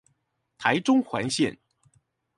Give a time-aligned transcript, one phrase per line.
[0.57, 1.59] 台中環線